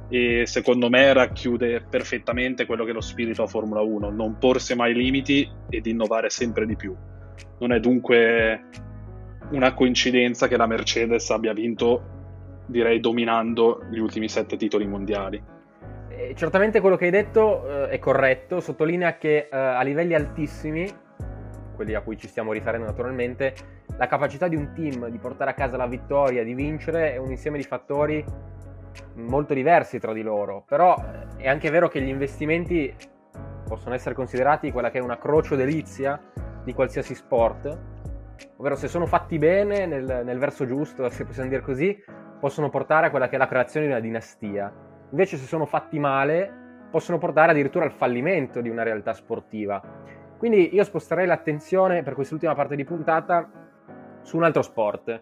E 0.08 0.46
secondo 0.46 0.88
me 0.88 1.12
racchiude 1.12 1.86
perfettamente 1.88 2.66
quello 2.66 2.82
che 2.82 2.90
è 2.90 2.94
lo 2.94 3.00
spirito 3.00 3.44
a 3.44 3.46
Formula 3.46 3.82
1, 3.82 4.10
non 4.10 4.36
porsi 4.36 4.74
mai 4.74 4.94
limiti 4.94 5.48
ed 5.70 5.86
innovare 5.86 6.28
sempre 6.28 6.66
di 6.66 6.74
più. 6.74 6.92
Non 7.60 7.72
è 7.72 7.78
dunque 7.78 8.86
una 9.50 9.72
coincidenza 9.74 10.46
che 10.48 10.56
la 10.56 10.66
Mercedes 10.66 11.30
abbia 11.30 11.52
vinto, 11.52 12.02
direi, 12.66 13.00
dominando 13.00 13.82
gli 13.90 13.98
ultimi 13.98 14.28
sette 14.28 14.56
titoli 14.56 14.86
mondiali. 14.86 15.42
Eh, 16.08 16.34
certamente 16.34 16.80
quello 16.80 16.96
che 16.96 17.06
hai 17.06 17.10
detto 17.10 17.66
eh, 17.66 17.88
è 17.88 17.98
corretto, 17.98 18.60
sottolinea 18.60 19.16
che 19.16 19.48
eh, 19.50 19.56
a 19.56 19.82
livelli 19.82 20.14
altissimi, 20.14 20.88
quelli 21.74 21.94
a 21.94 22.00
cui 22.00 22.18
ci 22.18 22.26
stiamo 22.26 22.52
riferendo 22.52 22.86
naturalmente, 22.86 23.54
la 23.96 24.06
capacità 24.06 24.48
di 24.48 24.56
un 24.56 24.72
team 24.74 25.08
di 25.08 25.18
portare 25.18 25.50
a 25.50 25.54
casa 25.54 25.76
la 25.76 25.86
vittoria, 25.86 26.44
di 26.44 26.54
vincere, 26.54 27.14
è 27.14 27.16
un 27.16 27.30
insieme 27.30 27.56
di 27.56 27.64
fattori 27.64 28.24
molto 29.14 29.54
diversi 29.54 29.98
tra 29.98 30.12
di 30.12 30.22
loro, 30.22 30.64
però 30.66 30.96
eh, 30.96 31.42
è 31.44 31.48
anche 31.48 31.70
vero 31.70 31.88
che 31.88 32.02
gli 32.02 32.08
investimenti 32.08 32.94
possono 33.66 33.94
essere 33.94 34.14
considerati 34.14 34.72
quella 34.72 34.90
che 34.90 34.98
è 34.98 35.02
una 35.02 35.18
croce 35.18 35.56
delizia 35.56 36.20
di 36.64 36.72
qualsiasi 36.74 37.14
sport 37.14 37.97
ovvero 38.56 38.76
se 38.76 38.88
sono 38.88 39.06
fatti 39.06 39.38
bene 39.38 39.86
nel, 39.86 40.22
nel, 40.24 40.38
verso 40.38 40.66
giusto, 40.66 41.08
se 41.08 41.24
possiamo 41.24 41.48
dire 41.48 41.62
così, 41.62 41.96
possono 42.40 42.68
portare 42.68 43.06
a 43.06 43.10
quella 43.10 43.28
che 43.28 43.36
è 43.36 43.38
la 43.38 43.46
creazione 43.46 43.86
di 43.86 43.92
una 43.92 44.00
dinastia. 44.00 44.72
Invece 45.10 45.36
se 45.36 45.46
sono 45.46 45.66
fatti 45.66 45.98
male, 45.98 46.86
possono 46.90 47.18
portare 47.18 47.52
addirittura 47.52 47.84
al 47.84 47.92
fallimento 47.92 48.60
di 48.60 48.68
una 48.68 48.82
realtà 48.82 49.12
sportiva. 49.12 49.80
Quindi 50.38 50.74
io 50.74 50.84
sposterei 50.84 51.26
l'attenzione 51.26 52.02
per 52.02 52.14
quest'ultima 52.14 52.54
parte 52.54 52.76
di 52.76 52.84
puntata 52.84 53.50
su 54.22 54.36
un 54.36 54.44
altro 54.44 54.62
sport, 54.62 55.18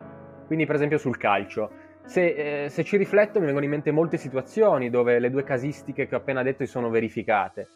quindi 0.47 0.67
per 0.67 0.75
esempio 0.75 0.99
sul 0.99 1.17
calcio. 1.17 1.71
Se, 2.05 2.65
eh, 2.65 2.69
se 2.69 2.85
ci 2.85 2.97
rifletto 2.97 3.39
mi 3.39 3.47
vengono 3.47 3.65
in 3.65 3.71
mente 3.71 3.91
molte 3.91 4.17
situazioni 4.17 4.91
dove 4.91 5.19
le 5.19 5.31
due 5.31 5.43
casistiche 5.43 6.07
che 6.07 6.15
ho 6.15 6.19
appena 6.19 6.43
detto 6.43 6.65
si 6.65 6.71
sono 6.71 6.89
verificate 6.89 7.69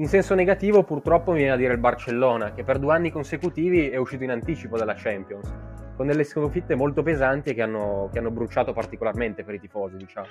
in 0.00 0.06
senso 0.06 0.34
negativo 0.34 0.84
purtroppo 0.84 1.32
mi 1.32 1.38
viene 1.38 1.52
a 1.52 1.56
dire 1.56 1.72
il 1.72 1.80
Barcellona, 1.80 2.52
che 2.52 2.62
per 2.62 2.78
due 2.78 2.94
anni 2.94 3.10
consecutivi 3.10 3.88
è 3.88 3.96
uscito 3.96 4.22
in 4.22 4.30
anticipo 4.30 4.76
dalla 4.76 4.94
Champions, 4.94 5.52
con 5.96 6.06
delle 6.06 6.22
sconfitte 6.22 6.76
molto 6.76 7.02
pesanti 7.02 7.52
che 7.52 7.62
hanno, 7.62 8.08
che 8.12 8.20
hanno 8.20 8.30
bruciato 8.30 8.72
particolarmente 8.72 9.42
per 9.42 9.54
i 9.54 9.60
tifosi, 9.60 9.96
diciamo. 9.96 10.28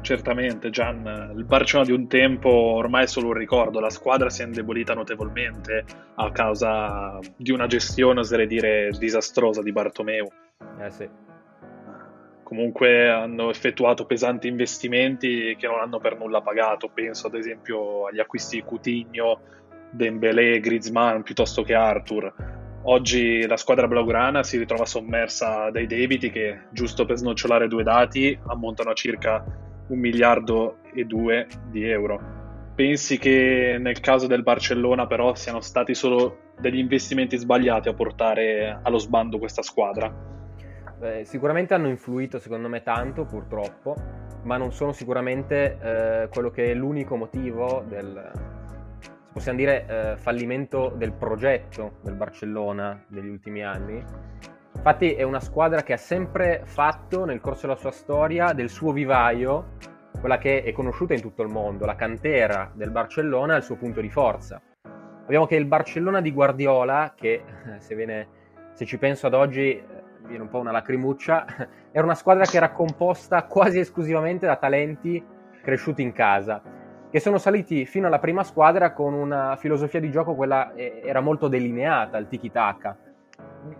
Certamente, 0.00 0.70
Gian, 0.70 1.34
il 1.36 1.44
Barcellona 1.44 1.88
di 1.88 1.94
un 1.94 2.08
tempo 2.08 2.48
ormai 2.48 3.04
è 3.04 3.06
solo 3.06 3.28
un 3.28 3.34
ricordo, 3.34 3.80
la 3.80 3.90
squadra 3.90 4.30
si 4.30 4.40
è 4.40 4.46
indebolita 4.46 4.94
notevolmente 4.94 5.84
a 6.14 6.30
causa 6.30 7.18
di 7.36 7.50
una 7.50 7.66
gestione, 7.66 8.20
oserei 8.20 8.46
dire, 8.46 8.90
disastrosa 8.98 9.60
di 9.62 9.72
Bartomeu. 9.72 10.26
Eh 10.80 10.90
sì 10.90 11.26
comunque 12.56 13.10
hanno 13.10 13.50
effettuato 13.50 14.06
pesanti 14.06 14.48
investimenti 14.48 15.54
che 15.58 15.66
non 15.66 15.78
hanno 15.78 15.98
per 15.98 16.16
nulla 16.18 16.40
pagato. 16.40 16.88
Penso 16.88 17.26
ad 17.26 17.34
esempio 17.34 18.06
agli 18.06 18.18
acquisti 18.18 18.56
di 18.56 18.62
Coutinho, 18.62 19.40
Dembélé, 19.90 20.58
Griezmann 20.60 21.20
piuttosto 21.20 21.62
che 21.62 21.74
Arthur. 21.74 22.32
Oggi 22.84 23.46
la 23.46 23.58
squadra 23.58 23.86
blaugrana 23.86 24.42
si 24.42 24.56
ritrova 24.56 24.86
sommersa 24.86 25.70
dai 25.70 25.86
debiti 25.86 26.30
che, 26.30 26.60
giusto 26.70 27.04
per 27.04 27.18
snocciolare 27.18 27.68
due 27.68 27.82
dati, 27.82 28.38
ammontano 28.46 28.90
a 28.90 28.94
circa 28.94 29.44
un 29.88 29.98
miliardo 29.98 30.78
e 30.94 31.04
due 31.04 31.46
di 31.70 31.86
euro. 31.86 32.34
Pensi 32.74 33.18
che 33.18 33.76
nel 33.78 34.00
caso 34.00 34.26
del 34.26 34.42
Barcellona 34.42 35.06
però 35.06 35.34
siano 35.34 35.60
stati 35.60 35.94
solo 35.94 36.38
degli 36.58 36.78
investimenti 36.78 37.36
sbagliati 37.36 37.88
a 37.88 37.94
portare 37.94 38.80
allo 38.82 38.98
sbando 38.98 39.38
questa 39.38 39.62
squadra? 39.62 40.10
Eh, 41.00 41.24
sicuramente 41.24 41.74
hanno 41.74 41.88
influito 41.88 42.38
secondo 42.38 42.68
me 42.68 42.82
tanto 42.82 43.24
purtroppo, 43.24 43.94
ma 44.42 44.56
non 44.56 44.72
sono 44.72 44.92
sicuramente 44.92 45.78
eh, 45.80 46.28
quello 46.28 46.50
che 46.50 46.70
è 46.70 46.74
l'unico 46.74 47.16
motivo 47.16 47.84
del, 47.86 48.30
possiamo 49.32 49.58
dire, 49.58 49.86
eh, 49.86 50.16
fallimento 50.16 50.92
del 50.96 51.12
progetto 51.12 51.98
del 52.02 52.14
Barcellona 52.14 53.04
negli 53.08 53.28
ultimi 53.28 53.64
anni. 53.64 54.02
Infatti 54.74 55.14
è 55.14 55.22
una 55.22 55.40
squadra 55.40 55.82
che 55.82 55.94
ha 55.94 55.98
sempre 55.98 56.62
fatto 56.64 57.24
nel 57.24 57.40
corso 57.40 57.66
della 57.66 57.78
sua 57.78 57.90
storia 57.90 58.52
del 58.52 58.68
suo 58.68 58.92
vivaio 58.92 59.94
quella 60.20 60.38
che 60.38 60.62
è 60.62 60.72
conosciuta 60.72 61.14
in 61.14 61.20
tutto 61.20 61.42
il 61.42 61.48
mondo, 61.48 61.84
la 61.84 61.94
cantera 61.94 62.70
del 62.74 62.90
Barcellona 62.90 63.56
il 63.56 63.62
suo 63.62 63.76
punto 63.76 64.00
di 64.00 64.10
forza. 64.10 64.60
Abbiamo 65.24 65.46
che 65.46 65.56
il 65.56 65.66
Barcellona 65.66 66.20
di 66.20 66.32
Guardiola, 66.32 67.14
che 67.16 67.42
se, 67.78 67.94
viene, 67.94 68.28
se 68.72 68.84
ci 68.84 68.96
penso 68.96 69.26
ad 69.26 69.34
oggi 69.34 69.82
viene 70.26 70.42
un 70.42 70.48
po' 70.48 70.58
una 70.58 70.72
lacrimuccia, 70.72 71.46
era 71.92 72.04
una 72.04 72.14
squadra 72.14 72.44
che 72.44 72.56
era 72.56 72.72
composta 72.72 73.44
quasi 73.44 73.78
esclusivamente 73.78 74.46
da 74.46 74.56
talenti 74.56 75.24
cresciuti 75.62 76.02
in 76.02 76.12
casa, 76.12 76.62
che 77.10 77.20
sono 77.20 77.38
saliti 77.38 77.86
fino 77.86 78.06
alla 78.06 78.18
prima 78.18 78.44
squadra 78.44 78.92
con 78.92 79.14
una 79.14 79.56
filosofia 79.56 80.00
di 80.00 80.10
gioco, 80.10 80.34
quella 80.34 80.74
eh, 80.74 81.00
era 81.04 81.20
molto 81.20 81.48
delineata, 81.48 82.18
il 82.18 82.28
tiki-taka. 82.28 82.98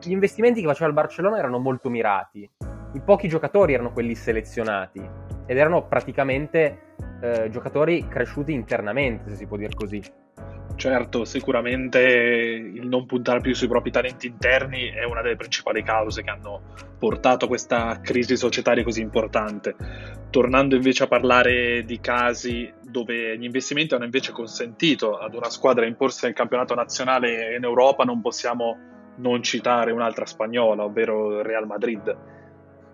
Gli 0.00 0.10
investimenti 0.10 0.60
che 0.60 0.66
faceva 0.66 0.88
il 0.88 0.94
Barcellona 0.94 1.38
erano 1.38 1.58
molto 1.58 1.88
mirati, 1.90 2.48
i 2.92 3.00
pochi 3.00 3.28
giocatori 3.28 3.74
erano 3.74 3.92
quelli 3.92 4.14
selezionati 4.14 5.08
ed 5.46 5.56
erano 5.56 5.86
praticamente 5.86 6.94
eh, 7.20 7.48
giocatori 7.50 8.06
cresciuti 8.08 8.52
internamente, 8.52 9.30
se 9.30 9.36
si 9.36 9.46
può 9.46 9.56
dire 9.56 9.74
così. 9.74 10.02
Certo, 10.76 11.24
sicuramente 11.24 12.00
il 12.00 12.86
non 12.86 13.06
puntare 13.06 13.40
più 13.40 13.54
sui 13.54 13.66
propri 13.66 13.90
talenti 13.90 14.26
interni 14.26 14.90
è 14.90 15.04
una 15.04 15.22
delle 15.22 15.36
principali 15.36 15.82
cause 15.82 16.22
che 16.22 16.28
hanno 16.28 16.74
portato 16.98 17.46
a 17.46 17.48
questa 17.48 17.98
crisi 18.02 18.36
societaria 18.36 18.84
così 18.84 19.00
importante. 19.00 19.74
Tornando 20.30 20.74
invece 20.74 21.04
a 21.04 21.06
parlare 21.06 21.82
di 21.84 21.98
casi 21.98 22.70
dove 22.82 23.38
gli 23.38 23.44
investimenti 23.44 23.94
hanno 23.94 24.04
invece 24.04 24.32
consentito 24.32 25.16
ad 25.16 25.34
una 25.34 25.48
squadra 25.48 25.86
a 25.86 25.88
imporsi 25.88 26.26
nel 26.26 26.34
campionato 26.34 26.74
nazionale 26.74 27.56
in 27.56 27.64
Europa, 27.64 28.04
non 28.04 28.20
possiamo 28.20 28.76
non 29.16 29.42
citare 29.42 29.92
un'altra 29.92 30.26
spagnola, 30.26 30.84
ovvero 30.84 31.38
il 31.38 31.44
Real 31.44 31.66
Madrid. 31.66 32.16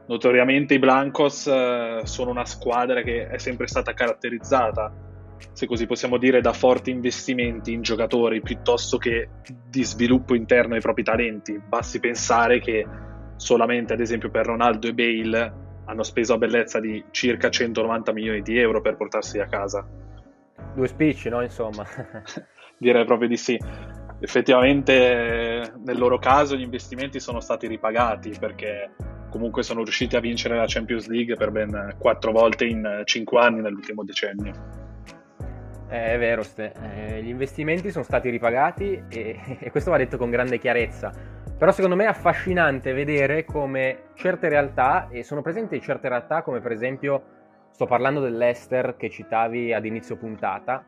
Notoriamente 0.06 0.74
i 0.74 0.78
Blancos 0.78 1.48
eh, 1.48 2.02
sono 2.04 2.30
una 2.30 2.44
squadra 2.44 3.02
che 3.02 3.26
è 3.26 3.38
sempre 3.38 3.66
stata 3.66 3.92
caratterizzata 3.92 5.10
se 5.52 5.66
così 5.66 5.86
possiamo 5.86 6.16
dire, 6.16 6.40
da 6.40 6.52
forti 6.52 6.90
investimenti 6.90 7.72
in 7.72 7.82
giocatori 7.82 8.40
piuttosto 8.40 8.98
che 8.98 9.28
di 9.68 9.84
sviluppo 9.84 10.34
interno 10.34 10.74
ai 10.74 10.80
propri 10.80 11.02
talenti. 11.02 11.58
Basti 11.58 12.00
pensare 12.00 12.60
che 12.60 12.86
solamente, 13.36 13.92
ad 13.92 14.00
esempio, 14.00 14.30
per 14.30 14.46
Ronaldo 14.46 14.86
e 14.88 14.94
Bale 14.94 15.52
hanno 15.86 16.02
speso 16.02 16.34
a 16.34 16.38
bellezza 16.38 16.80
di 16.80 17.02
circa 17.10 17.50
190 17.50 18.12
milioni 18.12 18.42
di 18.42 18.58
euro 18.58 18.80
per 18.80 18.96
portarsi 18.96 19.38
a 19.40 19.46
casa. 19.46 19.86
Due 20.74 20.86
spicci, 20.86 21.28
no? 21.28 21.42
Insomma. 21.42 21.84
Direi 22.78 23.04
proprio 23.04 23.28
di 23.28 23.36
sì. 23.36 23.58
Effettivamente 24.20 25.72
nel 25.84 25.98
loro 25.98 26.18
caso 26.18 26.56
gli 26.56 26.62
investimenti 26.62 27.18
sono 27.18 27.40
stati 27.40 27.66
ripagati 27.66 28.32
perché 28.38 28.94
comunque 29.30 29.62
sono 29.62 29.82
riusciti 29.82 30.14
a 30.14 30.20
vincere 30.20 30.56
la 30.56 30.66
Champions 30.66 31.08
League 31.08 31.34
per 31.36 31.50
ben 31.50 31.96
quattro 31.98 32.32
volte 32.32 32.66
in 32.66 33.02
cinque 33.04 33.40
anni 33.40 33.60
nell'ultimo 33.60 34.04
decennio. 34.04 34.81
Eh, 35.92 36.14
è 36.14 36.18
vero, 36.18 36.42
Ste. 36.42 36.72
Eh, 36.72 37.22
gli 37.22 37.28
investimenti 37.28 37.90
sono 37.90 38.02
stati 38.02 38.30
ripagati 38.30 39.04
e, 39.10 39.38
e, 39.60 39.70
questo 39.70 39.90
va 39.90 39.98
detto 39.98 40.16
con 40.16 40.30
grande 40.30 40.56
chiarezza. 40.56 41.12
Però 41.58 41.70
secondo 41.70 41.96
me 41.96 42.04
è 42.04 42.06
affascinante 42.06 42.94
vedere 42.94 43.44
come 43.44 44.04
certe 44.14 44.48
realtà, 44.48 45.08
e 45.10 45.22
sono 45.22 45.42
presenti 45.42 45.78
certe 45.82 46.08
realtà 46.08 46.40
come 46.40 46.60
per 46.60 46.72
esempio, 46.72 47.22
sto 47.72 47.84
parlando 47.84 48.20
dell'Ester 48.20 48.96
che 48.96 49.10
citavi 49.10 49.74
ad 49.74 49.84
inizio 49.84 50.16
puntata, 50.16 50.82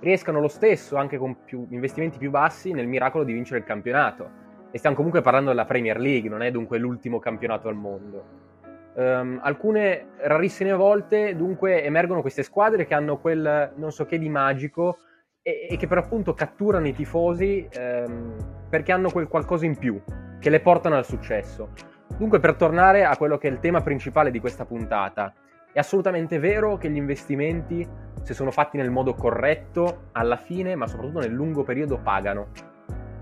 riescano 0.00 0.40
lo 0.40 0.48
stesso, 0.48 0.96
anche 0.96 1.18
con 1.18 1.44
più, 1.44 1.66
investimenti 1.68 2.16
più 2.16 2.30
bassi, 2.30 2.72
nel 2.72 2.86
miracolo 2.86 3.24
di 3.24 3.34
vincere 3.34 3.58
il 3.58 3.66
campionato. 3.66 4.44
E 4.70 4.78
stiamo 4.78 4.96
comunque 4.96 5.20
parlando 5.20 5.50
della 5.50 5.66
Premier 5.66 6.00
League, 6.00 6.30
non 6.30 6.40
è 6.40 6.50
dunque 6.50 6.78
l'ultimo 6.78 7.18
campionato 7.18 7.68
al 7.68 7.74
mondo. 7.74 8.45
Um, 8.96 9.38
alcune 9.42 10.06
rarissime 10.22 10.72
volte 10.72 11.36
dunque 11.36 11.84
emergono 11.84 12.22
queste 12.22 12.42
squadre 12.42 12.86
che 12.86 12.94
hanno 12.94 13.18
quel 13.18 13.74
non 13.76 13.92
so 13.92 14.06
che 14.06 14.18
di 14.18 14.30
magico 14.30 15.00
e, 15.42 15.66
e 15.68 15.76
che 15.76 15.86
per 15.86 15.98
appunto 15.98 16.32
catturano 16.32 16.86
i 16.86 16.94
tifosi 16.94 17.68
um, 17.78 18.34
perché 18.70 18.92
hanno 18.92 19.10
quel 19.10 19.28
qualcosa 19.28 19.66
in 19.66 19.76
più 19.76 20.00
che 20.38 20.48
le 20.48 20.60
portano 20.60 20.96
al 20.96 21.04
successo. 21.04 21.72
Dunque 22.16 22.40
per 22.40 22.54
tornare 22.54 23.04
a 23.04 23.16
quello 23.18 23.36
che 23.36 23.48
è 23.48 23.50
il 23.50 23.60
tema 23.60 23.82
principale 23.82 24.30
di 24.30 24.40
questa 24.40 24.64
puntata, 24.64 25.34
è 25.72 25.78
assolutamente 25.78 26.38
vero 26.38 26.78
che 26.78 26.88
gli 26.88 26.96
investimenti, 26.96 27.86
se 28.22 28.32
sono 28.32 28.50
fatti 28.50 28.78
nel 28.78 28.90
modo 28.90 29.12
corretto, 29.12 30.08
alla 30.12 30.36
fine, 30.36 30.74
ma 30.74 30.86
soprattutto 30.86 31.20
nel 31.20 31.32
lungo 31.32 31.64
periodo, 31.64 31.98
pagano. 31.98 32.48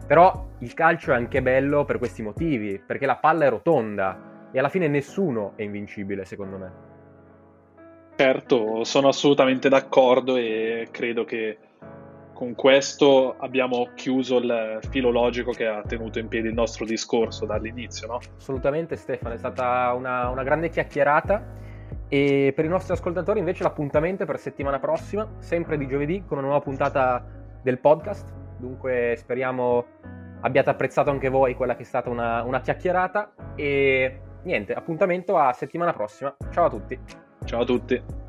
Però 0.06 0.50
il 0.58 0.72
calcio 0.74 1.10
è 1.10 1.16
anche 1.16 1.42
bello 1.42 1.84
per 1.84 1.98
questi 1.98 2.22
motivi, 2.22 2.78
perché 2.78 3.06
la 3.06 3.16
palla 3.16 3.46
è 3.46 3.48
rotonda 3.48 4.32
e 4.54 4.58
alla 4.60 4.68
fine 4.68 4.86
nessuno 4.86 5.54
è 5.56 5.62
invincibile, 5.62 6.24
secondo 6.24 6.56
me. 6.56 6.72
Certo, 8.14 8.84
sono 8.84 9.08
assolutamente 9.08 9.68
d'accordo 9.68 10.36
e 10.36 10.86
credo 10.92 11.24
che 11.24 11.58
con 12.32 12.54
questo 12.54 13.34
abbiamo 13.36 13.88
chiuso 13.94 14.38
il 14.38 14.78
filo 14.90 15.10
logico 15.10 15.50
che 15.50 15.66
ha 15.66 15.82
tenuto 15.82 16.20
in 16.20 16.28
piedi 16.28 16.46
il 16.46 16.54
nostro 16.54 16.84
discorso 16.84 17.46
dall'inizio, 17.46 18.06
no? 18.06 18.20
Assolutamente 18.36 18.94
Stefano, 18.94 19.34
è 19.34 19.38
stata 19.38 19.92
una, 19.92 20.28
una 20.28 20.44
grande 20.44 20.68
chiacchierata 20.68 21.44
e 22.06 22.52
per 22.54 22.64
i 22.64 22.68
nostri 22.68 22.92
ascoltatori 22.92 23.40
invece 23.40 23.64
l'appuntamento 23.64 24.22
è 24.22 24.26
per 24.26 24.38
settimana 24.38 24.78
prossima, 24.78 25.28
sempre 25.38 25.76
di 25.76 25.88
giovedì, 25.88 26.22
con 26.24 26.38
una 26.38 26.46
nuova 26.46 26.62
puntata 26.62 27.26
del 27.60 27.80
podcast. 27.80 28.32
Dunque 28.58 29.16
speriamo 29.16 29.84
abbiate 30.42 30.70
apprezzato 30.70 31.10
anche 31.10 31.28
voi 31.28 31.54
quella 31.54 31.74
che 31.74 31.82
è 31.82 31.86
stata 31.86 32.08
una, 32.08 32.44
una 32.44 32.60
chiacchierata 32.60 33.32
e 33.56 34.20
niente, 34.44 34.72
appuntamento 34.72 35.36
a 35.36 35.52
settimana 35.52 35.92
prossima. 35.92 36.34
Ciao 36.52 36.66
a 36.66 36.70
tutti. 36.70 36.98
Ciao 37.44 37.62
a 37.62 37.64
tutti. 37.64 38.23